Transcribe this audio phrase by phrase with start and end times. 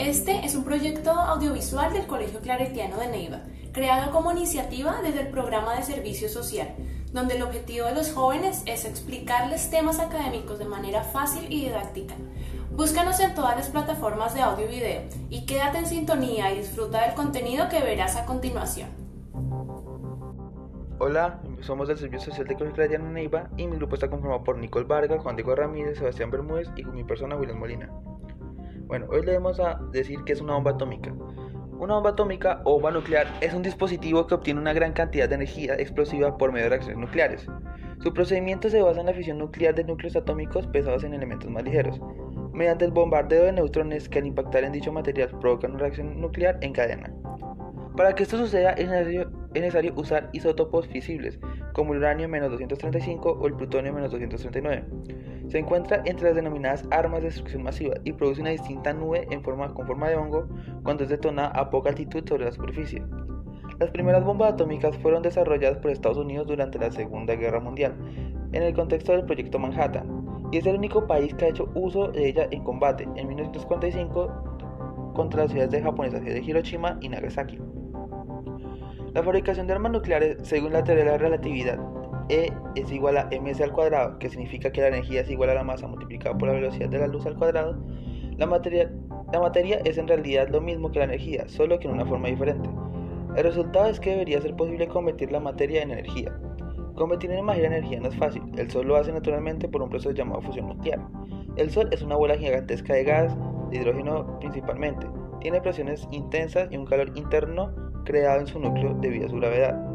[0.00, 5.28] Este es un proyecto audiovisual del Colegio Claretiano de Neiva, creado como iniciativa desde el
[5.28, 6.74] programa de servicio social,
[7.12, 12.14] donde el objetivo de los jóvenes es explicarles temas académicos de manera fácil y didáctica.
[12.70, 17.02] Búscanos en todas las plataformas de audio y video y quédate en sintonía y disfruta
[17.02, 18.88] del contenido que verás a continuación.
[20.98, 24.56] Hola, somos del Servicio Social de Colegio Claretiano Neiva y mi grupo está conformado por
[24.56, 27.90] Nicole Vargas, Juan Diego Ramírez, Sebastián Bermúdez y mi persona William Molina.
[28.90, 31.14] Bueno, hoy le vamos a decir qué es una bomba atómica.
[31.78, 35.36] Una bomba atómica o bomba nuclear es un dispositivo que obtiene una gran cantidad de
[35.36, 37.46] energía explosiva por medio de reacciones nucleares.
[38.02, 41.62] Su procedimiento se basa en la fisión nuclear de núcleos atómicos pesados en elementos más
[41.62, 42.00] ligeros,
[42.52, 46.58] mediante el bombardeo de neutrones que al impactar en dicho material provocan una reacción nuclear
[46.60, 47.14] en cadena.
[47.96, 49.30] Para que esto suceda es necesario,
[49.96, 51.38] usar isótopos fisibles,
[51.72, 54.84] como el uranio 235 o el plutonio 239.
[55.48, 59.42] Se encuentra entre las denominadas armas de destrucción masiva y produce una distinta nube en
[59.42, 60.48] forma, con forma de hongo
[60.84, 63.02] cuando es detonada a poca altitud sobre la superficie.
[63.80, 67.94] Las primeras bombas atómicas fueron desarrolladas por Estados Unidos durante la Segunda Guerra Mundial,
[68.52, 70.06] en el contexto del Proyecto Manhattan,
[70.52, 75.12] y es el único país que ha hecho uso de ella en combate en 1945
[75.14, 77.58] contra las ciudades japonesas de Hiroshima y Nagasaki.
[79.12, 81.78] La fabricación de armas nucleares, según la teoría de la relatividad,
[82.28, 85.54] E es igual a ms al cuadrado, que significa que la energía es igual a
[85.54, 87.76] la masa multiplicada por la velocidad de la luz al cuadrado,
[88.36, 88.88] la materia,
[89.84, 92.70] es en realidad lo mismo que la energía, solo que en una forma diferente.
[93.36, 96.32] El resultado es que debería ser posible convertir la materia en energía.
[96.94, 99.90] Convertir en materia en energía no es fácil, el Sol lo hace naturalmente por un
[99.90, 101.00] proceso llamado fusión nuclear.
[101.56, 103.36] El Sol es una bola gigantesca de gas,
[103.70, 105.06] de hidrógeno principalmente,
[105.40, 107.72] tiene presiones intensas y un calor interno
[108.04, 109.90] creado en su núcleo debido a su gravedad.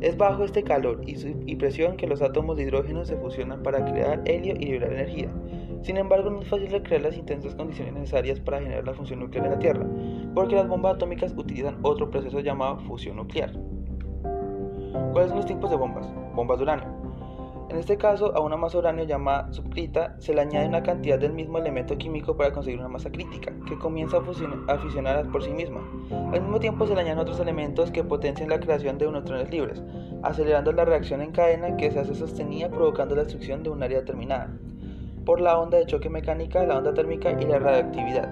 [0.00, 4.22] Es bajo este calor y, presión que los átomos de hidrógeno se fusionan para crear
[4.26, 5.30] helio y liberar energía.
[5.82, 9.46] Sin embargo, no es fácil recrear las intensas condiciones necesarias para generar la función nuclear
[9.46, 9.86] en la Tierra,
[10.34, 13.52] porque las bombas atómicas utilizan otro proceso llamado fusión nuclear.
[15.12, 16.12] ¿Cuáles son los tipos de bombas?
[16.34, 17.05] Bombas de uranio.
[17.68, 21.32] En este caso, a una masa uranio llamada subcrita se le añade una cantidad del
[21.32, 24.20] mismo elemento químico para conseguir una masa crítica, que comienza a,
[24.78, 25.80] fusionar por sí misma.
[26.32, 29.82] Al mismo tiempo se le añaden otros elementos que potencian la creación de neutrones libres,
[30.22, 33.98] acelerando la reacción en cadena que se hace sostenida provocando la destrucción de un área
[33.98, 34.48] determinada,
[35.24, 38.30] por la onda de choque mecánica, la onda térmica y la radiactividad.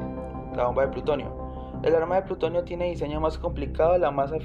[0.54, 1.43] La bomba de plutonio.
[1.84, 4.36] El arma de plutonio tiene diseño más complicado, la masa,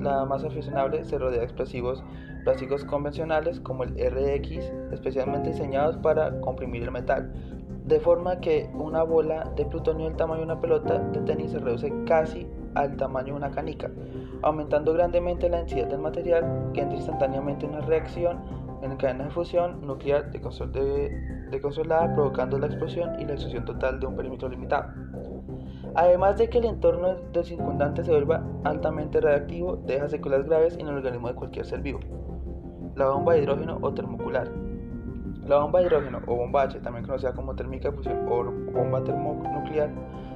[0.00, 2.02] la masa fusionable se rodea de explosivos
[2.42, 7.32] plásticos convencionales como el RX, especialmente diseñados para comprimir el metal,
[7.84, 11.60] de forma que una bola de plutonio del tamaño de una pelota de tenis se
[11.60, 13.92] reduce casi al tamaño de una canica,
[14.42, 18.40] aumentando grandemente la densidad del material que entra instantáneamente en una reacción
[18.82, 20.32] en cadena de fusión nuclear
[21.62, 24.92] consolada, provocando la explosión y la explosión total de un perímetro limitado.
[25.94, 30.88] Además de que el entorno del circundante se vuelva altamente reactivo, deja secuelas graves en
[30.88, 32.00] el organismo de cualquier ser vivo.
[32.94, 34.48] La bomba de hidrógeno o termocular.
[35.46, 39.90] La bomba de hidrógeno o bomba H, también conocida como térmica fusión o bomba termonuclear,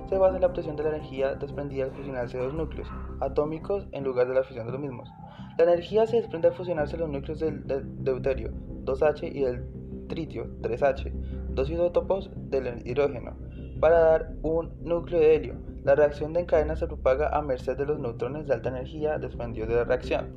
[0.09, 2.89] se basa en la obtención de la energía desprendida al fusionarse dos núcleos
[3.21, 5.11] atómicos en lugar de la fusión de los mismos.
[5.59, 7.63] La energía se desprende al fusionarse los núcleos del,
[8.03, 8.53] deuterio
[8.84, 9.65] 2H y del
[10.09, 11.13] tritio 3H,
[11.51, 13.37] dos isótopos del hidrógeno
[13.82, 15.54] para dar un núcleo de helio.
[15.82, 19.70] La reacción de cadena se propaga a merced de los neutrones de alta energía desprendidos
[19.70, 20.37] de la reacción.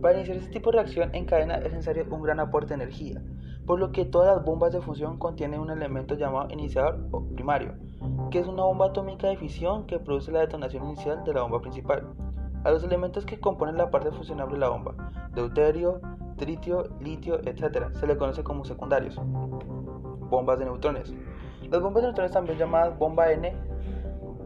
[0.00, 3.22] Para iniciar este tipo de reacción en cadena es necesario un gran aporte de energía,
[3.66, 7.74] por lo que todas las bombas de fusión contienen un elemento llamado iniciador o primario,
[8.30, 11.60] que es una bomba atómica de fisión que produce la detonación inicial de la bomba
[11.60, 12.08] principal.
[12.64, 14.94] A los elementos que componen la parte fusionable de la bomba,
[15.34, 16.00] deuterio,
[16.38, 19.20] tritio, litio, etc., se le conoce como secundarios.
[20.30, 21.12] Bombas de neutrones.
[21.72, 23.50] Las bombas neutrones, también llamadas bomba N,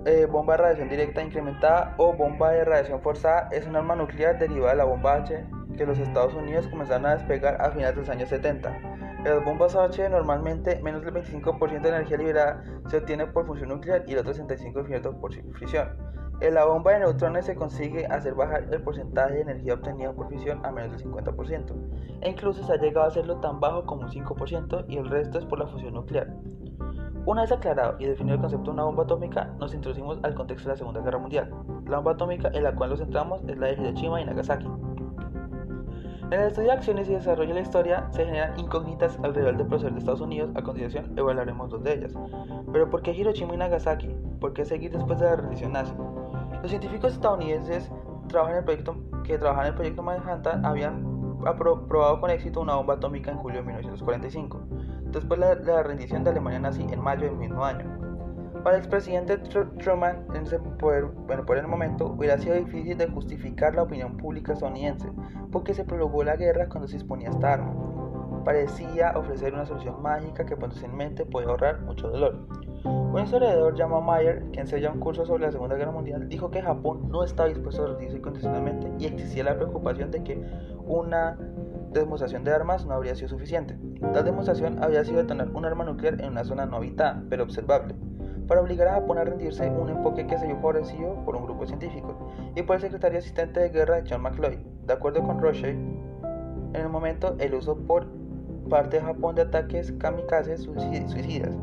[0.04, 4.38] eh, bomba de radiación directa incrementada o bomba de radiación forzada, es un arma nuclear
[4.38, 5.44] derivada de la bomba H
[5.76, 8.76] que los Estados Unidos comenzaron a despegar a finales de los años 70.
[9.18, 13.70] En las bombas H normalmente menos del 25% de energía liberada se obtiene por fusión
[13.70, 15.88] nuclear y el otro 65% por fisión.
[16.40, 20.28] En la bomba de neutrones se consigue hacer bajar el porcentaje de energía obtenida por
[20.28, 21.74] fisión a menos del 50%,
[22.20, 25.40] e incluso se ha llegado a hacerlo tan bajo como un 5% y el resto
[25.40, 26.28] es por la fusión nuclear.
[27.26, 30.68] Una vez aclarado y definido el concepto de una bomba atómica, nos introducimos al contexto
[30.68, 31.50] de la Segunda Guerra Mundial.
[31.88, 34.68] La bomba atómica en la cual nos centramos es la de Hiroshima y Nagasaki.
[36.26, 39.66] En el estudio de acciones y desarrollo de la historia se generan incógnitas alrededor del
[39.66, 40.52] proceso de Estados Unidos.
[40.54, 42.14] A continuación evaluaremos dos de ellas.
[42.72, 44.14] Pero ¿por qué Hiroshima y Nagasaki?
[44.40, 45.94] ¿Por qué seguir después de la rendición nazi?
[46.62, 47.90] Los científicos estadounidenses
[48.28, 48.94] trabajan el proyecto,
[49.24, 51.04] que trabajan en el proyecto Manhattan habían
[51.88, 54.60] probado con éxito una bomba atómica en julio de 1945
[55.12, 58.06] después de la rendición de Alemania nazi en mayo del mismo año.
[58.62, 63.06] Para el expresidente Truman, en ese poder, bueno, por el momento, hubiera sido difícil de
[63.06, 65.08] justificar la opinión pública estadounidense,
[65.52, 67.74] porque se prolongó la guerra cuando se disponía esta arma.
[68.44, 72.46] Parecía ofrecer una solución mágica que potencialmente podía ahorrar mucho dolor.
[72.84, 76.60] Un historiador llamado Mayer, que enseña un curso sobre la Segunda Guerra Mundial, dijo que
[76.60, 80.44] Japón no estaba dispuesto a rendirse incondicionalmente y existía la preocupación de que
[80.86, 81.38] una
[82.00, 83.78] demostración de armas no habría sido suficiente.
[84.12, 87.94] Tal demostración había sido detonar un arma nuclear en una zona no habitada, pero observable,
[88.46, 91.62] para obligar a Japón a rendirse un enfoque que se vio favorecido por un grupo
[91.62, 92.16] de científicos
[92.54, 94.58] y por el secretario asistente de guerra John McCloy.
[94.86, 98.06] De acuerdo con Roche, en el momento el uso por
[98.68, 101.56] parte de Japón de ataques kamikazes suicidas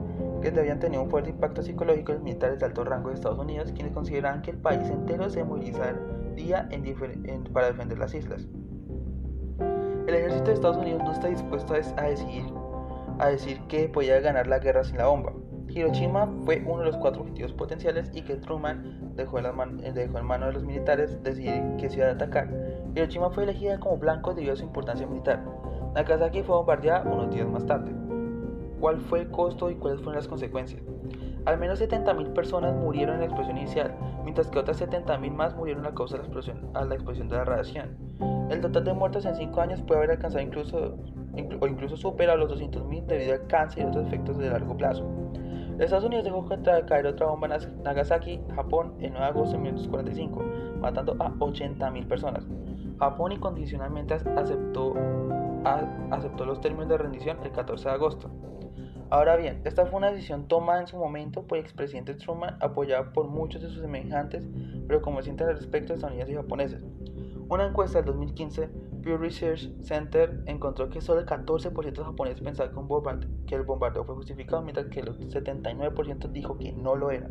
[0.43, 3.39] que habían tenido un fuerte impacto psicológico en los militares de alto rango de Estados
[3.39, 8.45] Unidos, quienes consideraban que el país entero se movilizaría en para defender las islas.
[10.13, 14.83] El ejército de Estados Unidos no está dispuesto a, decir que podía ganar la guerra
[14.83, 15.33] sin la bomba.
[15.67, 20.53] Hiroshima fue uno de los cuatro objetivos potenciales y que Truman dejó en, manos de
[20.53, 22.47] los militares decidir qué ciudad atacar.
[22.93, 25.43] Hiroshima fue elegida como blanco debido a su importancia militar.
[25.95, 27.91] Nagasaki fue bombardeada unos días más tarde.
[28.79, 30.83] ¿Cuál fue el costo y cuáles fueron las consecuencias?
[31.45, 33.93] Al menos 70.000 personas murieron en la explosión inicial,
[34.23, 37.97] mientras que otras 70.000 más murieron a causa de la explosión, de la radiación.
[38.49, 40.95] El total de muertos en 5 años puede haber alcanzado incluso
[41.59, 45.05] o incluso supera los 200.000 debido al cáncer y otros efectos de largo plazo.
[45.79, 46.47] Estados Unidos dejó
[46.87, 50.43] caer otra bomba en Nagasaki, Japón, en 9 de agosto de 1945,
[50.79, 52.47] matando a 80.000 personas.
[52.99, 54.93] Japón incondicionalmente aceptó,
[56.11, 58.29] aceptó los términos de rendición el 14 de agosto.
[59.13, 63.13] Ahora bien, esta fue una decisión tomada en su momento por el expresidente Truman, apoyada
[63.13, 64.43] por muchos de sus semejantes,
[64.87, 66.83] pero como sienten al respecto estadounidenses y japoneses.
[67.47, 68.69] Una encuesta del 2015,
[69.03, 74.03] Pew Research Center encontró que solo el 14% de los japoneses pensaba que, el bombardeo
[74.03, 77.29] fue justificado, mientras que el 79% dijo que no lo era.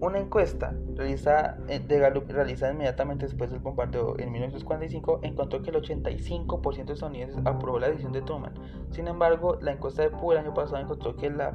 [0.00, 1.78] Una encuesta realizada, eh,
[2.72, 8.12] inmediatamente después del bombardeo en 1945 encontró que el 85% de estadounidenses aprobó la decisión
[8.12, 8.54] de Truman.
[8.90, 11.54] Sin embargo, la encuesta de Pew el año pasado encontró que la